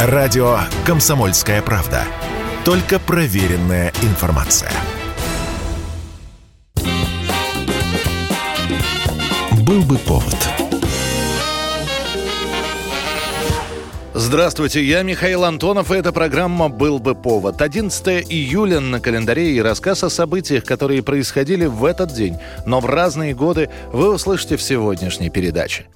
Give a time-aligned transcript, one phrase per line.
[0.00, 2.04] Радио «Комсомольская правда».
[2.64, 4.70] Только проверенная информация.
[9.66, 10.36] Был бы повод.
[14.14, 17.60] Здравствуйте, я Михаил Антонов, и эта программа «Был бы повод».
[17.60, 22.36] 11 июля на календаре и рассказ о событиях, которые происходили в этот день,
[22.66, 25.86] но в разные годы, вы услышите в сегодняшней передаче.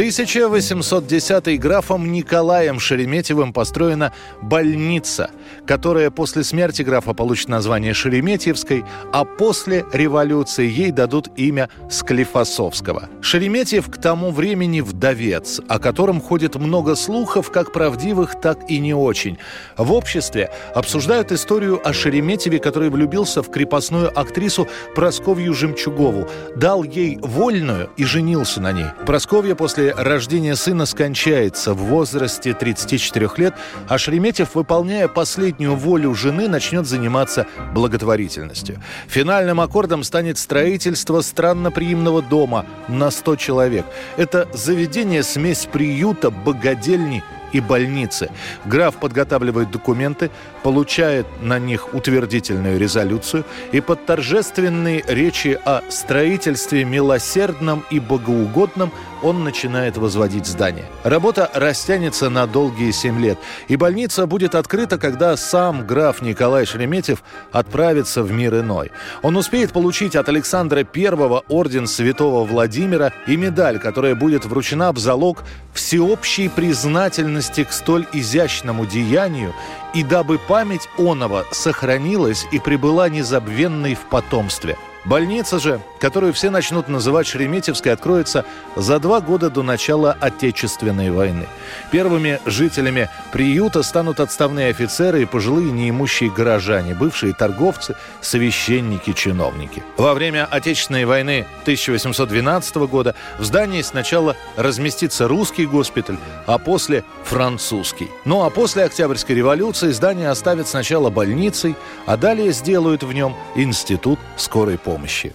[0.00, 5.30] 1810 графом Николаем Шереметьевым построена больница,
[5.66, 8.82] которая после смерти графа получит название Шереметьевской,
[9.12, 13.10] а после революции ей дадут имя Склифосовского.
[13.20, 18.94] Шереметьев к тому времени вдовец, о котором ходит много слухов, как правдивых, так и не
[18.94, 19.36] очень.
[19.76, 27.18] В обществе обсуждают историю о Шереметьеве, который влюбился в крепостную актрису Просковью Жемчугову, дал ей
[27.20, 28.86] вольную и женился на ней.
[29.04, 33.54] Просковья после рождения сына скончается в возрасте 34 лет,
[33.88, 38.82] а Шереметьев, выполняя последнюю волю жены, начнет заниматься благотворительностью.
[39.08, 43.86] Финальным аккордом станет строительство странноприимного дома на 100 человек.
[44.16, 48.30] Это заведение смесь приюта, богадельни и больницы.
[48.64, 50.30] Граф подготавливает документы,
[50.62, 59.44] получает на них утвердительную резолюцию и под торжественные речи о строительстве милосердном и богоугодном он
[59.44, 60.84] начинает возводить здание.
[61.04, 67.22] Работа растянется на долгие семь лет, и больница будет открыта, когда сам граф Николай Шереметьев
[67.52, 68.90] отправится в мир иной.
[69.22, 74.98] Он успеет получить от Александра I орден святого Владимира и медаль, которая будет вручена в
[74.98, 79.54] залог всеобщей признательности к столь изящному деянию
[79.94, 86.88] и дабы память оного сохранилась и прибыла незабвенной в потомстве– Больница же, которую все начнут
[86.88, 88.44] называть Шереметьевской, откроется
[88.76, 91.46] за два года до начала Отечественной войны.
[91.90, 99.82] Первыми жителями приюта станут отставные офицеры и пожилые неимущие горожане, бывшие торговцы, священники, чиновники.
[99.96, 108.10] Во время Отечественной войны 1812 года в здании сначала разместится русский госпиталь, а после– французский.
[108.26, 111.74] Ну а после Октябрьской революции здание оставят сначала больницей,
[112.04, 115.32] а далее сделают в нем институт скорой помощи помощи.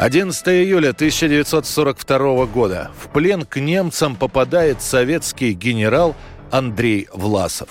[0.00, 2.90] 11 июля 1942 года.
[3.00, 6.16] В плен к немцам попадает советский генерал
[6.52, 7.68] Андрей Власов.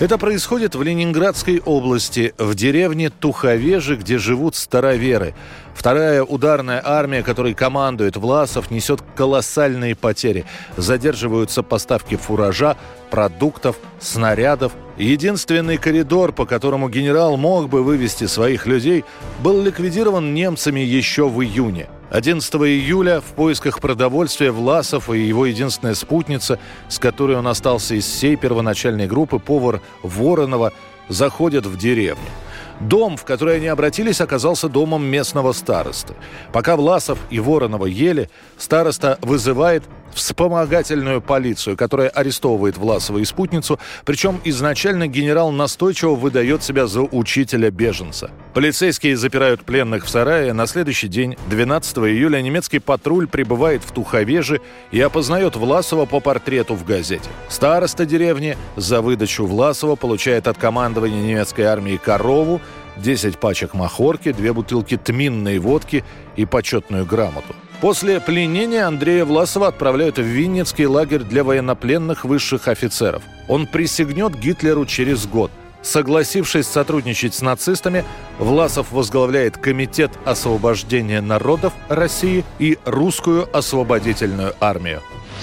[0.00, 5.34] Это происходит в Ленинградской области, в деревне Туховежи, где живут староверы.
[5.72, 10.44] Вторая ударная армия, которой командует Власов, несет колоссальные потери.
[10.76, 12.76] Задерживаются поставки фуража,
[13.10, 14.72] продуктов, снарядов.
[14.98, 19.04] Единственный коридор, по которому генерал мог бы вывести своих людей,
[19.40, 21.88] был ликвидирован немцами еще в июне.
[22.14, 28.04] 11 июля в поисках продовольствия Власов и его единственная спутница, с которой он остался из
[28.04, 30.72] всей первоначальной группы, повар Воронова,
[31.08, 32.30] заходят в деревню.
[32.78, 36.14] Дом, в который они обратились, оказался домом местного старосты.
[36.52, 39.82] Пока Власов и Воронова ели, староста вызывает
[40.14, 48.30] вспомогательную полицию, которая арестовывает Власова и спутницу, причем изначально генерал настойчиво выдает себя за учителя-беженца.
[48.54, 50.52] Полицейские запирают пленных в сарае.
[50.52, 54.60] На следующий день, 12 июля, немецкий патруль прибывает в Туховеже
[54.90, 57.28] и опознает Власова по портрету в газете.
[57.48, 62.60] Староста деревни за выдачу Власова получает от командования немецкой армии корову,
[62.96, 66.04] 10 пачек махорки, две бутылки тминной водки
[66.36, 67.54] и почетную грамоту.
[67.80, 73.22] После пленения Андрея Власова отправляют в Винницкий лагерь для военнопленных высших офицеров.
[73.48, 75.50] Он присягнет Гитлеру через год.
[75.82, 78.04] Согласившись сотрудничать с нацистами,
[78.38, 85.02] Власов возглавляет Комитет освобождения народов России и Русскую освободительную армию.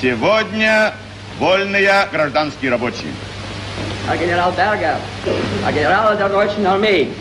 [0.00, 0.94] Сегодня
[1.38, 3.12] вольные гражданские рабочие.
[4.08, 4.96] А генерал Бергер,
[5.66, 7.12] а генерал deutschen Armee,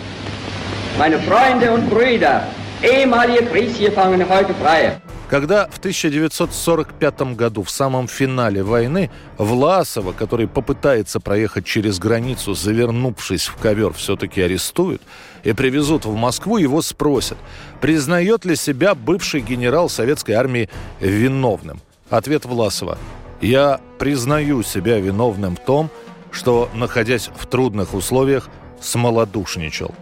[0.97, 2.44] meine Freunde und Brüder,
[2.83, 5.01] ehemalige Kriegsgefangene heute frei.
[5.29, 13.47] Когда в 1945 году, в самом финале войны, Власова, который попытается проехать через границу, завернувшись
[13.47, 15.01] в ковер, все-таки арестуют
[15.43, 17.37] и привезут в Москву, его спросят,
[17.79, 20.69] признает ли себя бывший генерал советской армии
[20.99, 21.79] виновным.
[22.09, 22.97] Ответ Власова–
[23.41, 25.89] я признаю себя виновным в том,
[26.31, 28.47] что, находясь в трудных условиях,
[28.81, 29.93] смолодушничал.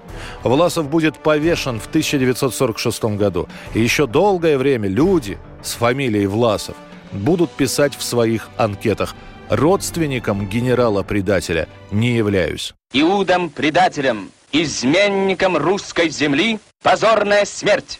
[0.43, 3.47] Власов будет повешен в 1946 году.
[3.73, 6.75] И еще долгое время люди с фамилией Власов
[7.11, 9.15] будут писать в своих анкетах
[9.49, 12.73] «Родственником генерала-предателя не являюсь».
[12.93, 17.99] Иудам-предателем, изменником русской земли, позорная смерть.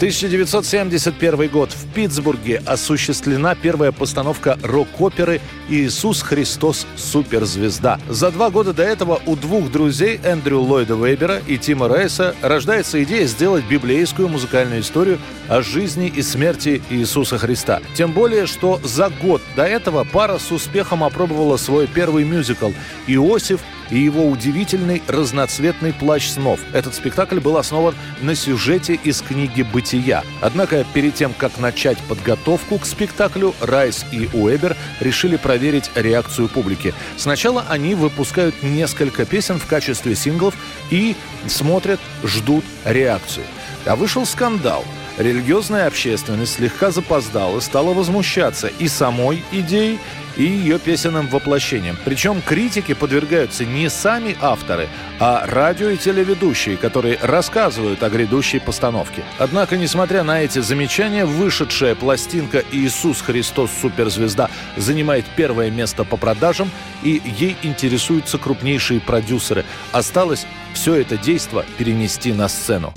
[0.00, 1.72] 1971 год.
[1.72, 6.86] В Питтсбурге осуществлена первая постановка рок-оперы «Иисус Христос.
[6.96, 8.00] Суперзвезда».
[8.08, 13.02] За два года до этого у двух друзей Эндрю Ллойда Вейбера и Тима Райса рождается
[13.02, 15.18] идея сделать библейскую музыкальную историю
[15.48, 17.82] о жизни и смерти Иисуса Христа.
[17.94, 22.70] Тем более, что за год до этого пара с успехом опробовала свой первый мюзикл
[23.06, 23.60] «Иосиф
[23.90, 26.60] и его удивительный разноцветный плащ снов.
[26.72, 30.22] Этот спектакль был основан на сюжете из книги «Бытия».
[30.40, 36.94] Однако перед тем, как начать подготовку к спектаклю, Райс и Уэбер решили проверить реакцию публики.
[37.16, 40.54] Сначала они выпускают несколько песен в качестве синглов
[40.90, 41.16] и
[41.46, 43.46] смотрят, ждут реакцию.
[43.86, 44.84] А вышел скандал–
[45.20, 49.98] религиозная общественность слегка запоздала, стала возмущаться и самой идеей,
[50.36, 51.96] и ее песенным воплощением.
[52.04, 54.88] Причем критики подвергаются не сами авторы,
[55.18, 59.22] а радио и телеведущие, которые рассказывают о грядущей постановке.
[59.38, 63.70] Однако, несмотря на эти замечания, вышедшая пластинка «Иисус Христос.
[63.80, 66.70] Суперзвезда» занимает первое место по продажам,
[67.02, 69.64] и ей интересуются крупнейшие продюсеры.
[69.92, 72.92] Осталось все это действо перенести на сцену.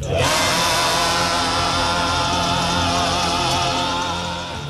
[0.00, 0.77] Die.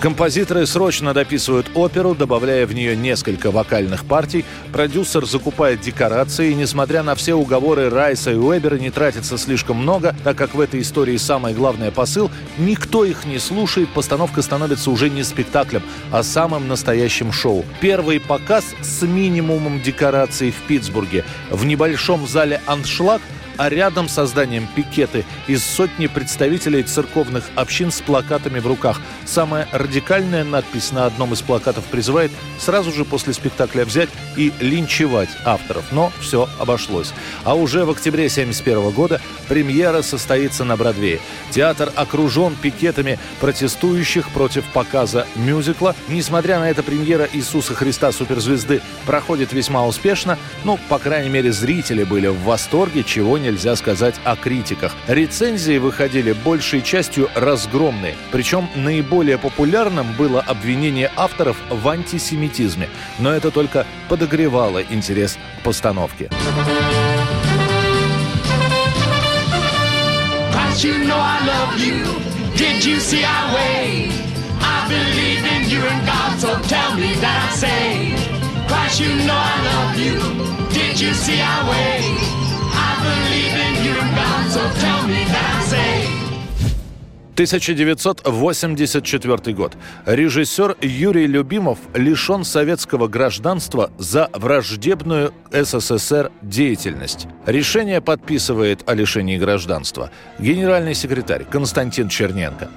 [0.00, 4.44] Композиторы срочно дописывают оперу, добавляя в нее несколько вокальных партий.
[4.72, 10.14] Продюсер закупает декорации, и, несмотря на все уговоры Райса и Уэбера, не тратится слишком много,
[10.22, 12.30] так как в этой истории самый главный посыл.
[12.58, 17.64] Никто их не слушает, постановка становится уже не спектаклем, а самым настоящим шоу.
[17.80, 21.24] Первый показ с минимумом декораций в Питтсбурге.
[21.50, 23.20] В небольшом зале «Аншлаг»
[23.58, 29.00] а рядом с зданием пикеты из сотни представителей церковных общин с плакатами в руках.
[29.26, 35.28] Самая радикальная надпись на одном из плакатов призывает сразу же после спектакля взять и линчевать
[35.44, 35.84] авторов.
[35.92, 37.12] Но все обошлось.
[37.44, 41.20] А уже в октябре 1971 года премьера состоится на Бродвее.
[41.50, 45.96] Театр окружен пикетами протестующих против показа мюзикла.
[46.08, 50.38] Несмотря на это, премьера Иисуса Христа Суперзвезды проходит весьма успешно.
[50.64, 54.92] Ну, по крайней мере, зрители были в восторге, чего не нельзя сказать о критиках.
[55.06, 58.14] Рецензии выходили большей частью разгромные.
[58.30, 62.88] Причем наиболее популярным было обвинение авторов в антисемитизме.
[63.18, 66.28] Но это только подогревало интерес к постановке.
[73.24, 73.30] I?
[73.30, 73.64] I
[77.64, 78.18] I.
[78.68, 80.16] Christ, you know I love you.
[80.70, 82.37] Did you see our way?
[87.38, 89.76] 1984 год.
[90.06, 97.28] Режиссер Юрий Любимов лишен советского гражданства за враждебную СССР деятельность.
[97.46, 100.10] Решение подписывает о лишении гражданства
[100.40, 102.70] генеральный секретарь Константин Черненко.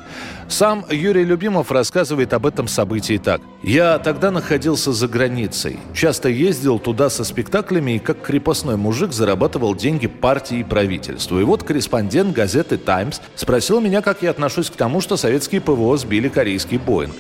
[0.48, 3.42] Сам Юрий Любимов рассказывает об этом событии так.
[3.64, 5.80] «Я тогда находился за границей.
[5.94, 11.40] Часто ездил туда со спектаклями и как крепостной мужик зарабатывал деньги партии и правительству.
[11.40, 15.96] И вот корреспондент газеты «Таймс» спросил меня, как я отношусь к тому, что советские ПВО
[15.98, 17.14] сбили корейский «Боинг».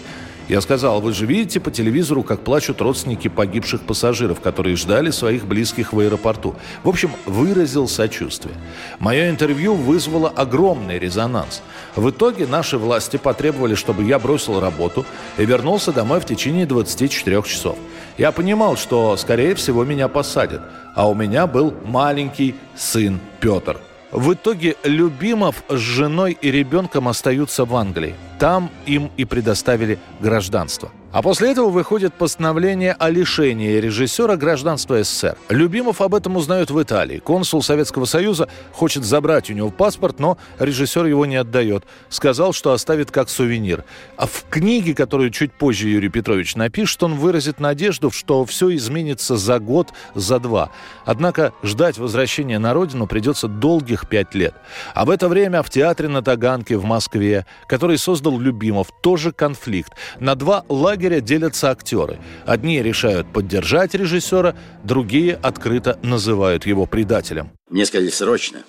[0.51, 5.45] Я сказал, вы же видите по телевизору, как плачут родственники погибших пассажиров, которые ждали своих
[5.45, 6.55] близких в аэропорту.
[6.83, 8.53] В общем, выразил сочувствие.
[8.99, 11.61] Мое интервью вызвало огромный резонанс.
[11.95, 15.05] В итоге наши власти потребовали, чтобы я бросил работу
[15.37, 17.77] и вернулся домой в течение 24 часов.
[18.17, 20.63] Я понимал, что, скорее всего, меня посадят.
[20.95, 23.77] А у меня был маленький сын Петр.
[24.11, 28.15] В итоге Любимов с женой и ребенком остаются в Англии.
[28.39, 30.91] Там им и предоставили гражданство.
[31.11, 35.35] А после этого выходит постановление о лишении режиссера гражданства СССР.
[35.49, 37.19] Любимов об этом узнает в Италии.
[37.19, 41.83] Консул Советского Союза хочет забрать у него паспорт, но режиссер его не отдает.
[42.07, 43.83] Сказал, что оставит как сувенир.
[44.15, 49.35] А в книге, которую чуть позже Юрий Петрович напишет, он выразит надежду, что все изменится
[49.35, 50.71] за год, за два.
[51.03, 54.55] Однако ждать возвращения на родину придется долгих пять лет.
[54.93, 59.91] А в это время в театре на Таганке в Москве, который создал Любимов, тоже конфликт.
[60.17, 62.19] На два лагеря лагеря делятся актеры.
[62.45, 67.51] Одни решают поддержать режиссера, другие открыто называют его предателем.
[67.69, 68.63] Мне сказали срочно.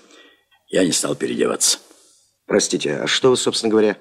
[0.69, 1.79] Я не стал переодеваться.
[2.47, 3.97] Простите, а что вы, собственно говоря,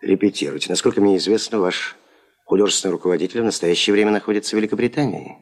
[0.00, 0.70] репетируете?
[0.70, 1.96] Насколько мне известно, ваш
[2.44, 5.36] художественный руководитель в настоящее время находится в Великобритании.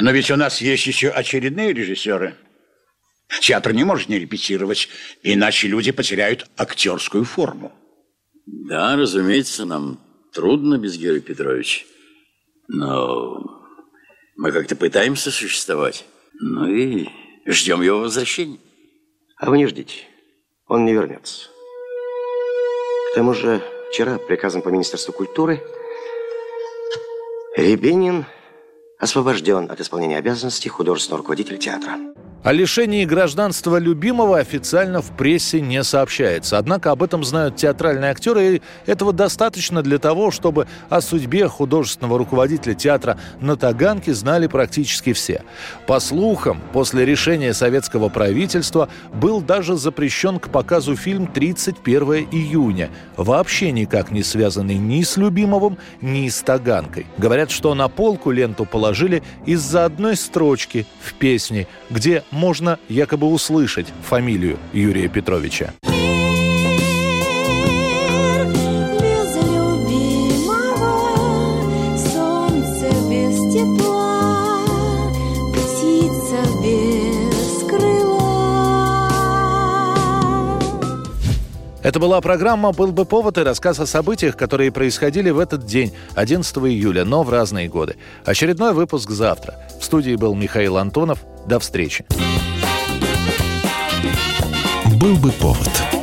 [0.00, 2.34] Но ведь у нас есть еще очередные режиссеры.
[3.40, 4.88] Театр не может не репетировать,
[5.22, 7.72] иначе люди потеряют актерскую форму.
[8.46, 10.00] Да, разумеется, нам
[10.32, 11.84] трудно без Георгия Петровича.
[12.68, 13.62] Но
[14.36, 16.04] мы как-то пытаемся существовать.
[16.40, 17.08] Ну и
[17.46, 18.58] ждем его возвращения.
[19.36, 20.04] А вы не ждите.
[20.66, 21.48] Он не вернется.
[23.10, 23.60] К тому же
[23.90, 25.60] вчера приказом по Министерству культуры
[27.56, 28.24] Рябинин
[28.98, 31.98] освобожден от исполнения обязанностей художественного руководителя театра.
[32.42, 36.56] О лишении гражданства любимого официально в прессе не сообщается.
[36.56, 42.16] Однако об этом знают театральные актеры, и этого достаточно для того, чтобы о судьбе художественного
[42.16, 45.44] руководителя театра на Таганке знали практически все.
[45.86, 53.70] По слухам, после решения советского правительства был даже запрещен к показу фильм «31 июня», вообще
[53.70, 57.04] никак не связанный ни с Любимовым, ни с Таганкой.
[57.18, 63.86] Говорят, что на полку ленту положили из-за одной строчки в песне, где можно якобы услышать
[64.02, 65.72] фамилию Юрия Петровича.
[81.90, 85.92] Это была программа «Был бы повод» и рассказ о событиях, которые происходили в этот день,
[86.14, 87.96] 11 июля, но в разные годы.
[88.24, 89.58] Очередной выпуск завтра.
[89.80, 91.24] В студии был Михаил Антонов.
[91.48, 92.04] До встречи.
[95.00, 95.99] «Был бы повод»